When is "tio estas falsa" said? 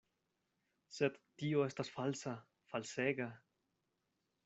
1.43-2.35